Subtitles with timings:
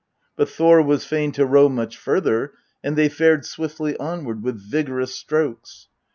[0.35, 2.53] But Thor was fain to row much further,
[2.83, 5.89] and they fared swiftly onward with vigorous strokes.